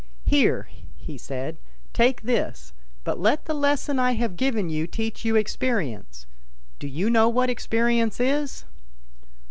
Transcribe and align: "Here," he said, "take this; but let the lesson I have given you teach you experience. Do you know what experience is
"Here," 0.25 0.67
he 0.97 1.15
said, 1.15 1.59
"take 1.93 2.21
this; 2.23 2.73
but 3.03 3.19
let 3.19 3.45
the 3.45 3.53
lesson 3.53 3.99
I 3.99 4.13
have 4.13 4.35
given 4.35 4.67
you 4.67 4.87
teach 4.87 5.23
you 5.23 5.35
experience. 5.35 6.25
Do 6.79 6.87
you 6.87 7.07
know 7.07 7.29
what 7.29 7.51
experience 7.51 8.19
is 8.19 8.65